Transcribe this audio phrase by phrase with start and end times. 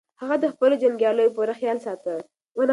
[0.21, 2.13] هغه د خپلو جنګیالیو پوره خیال ساته.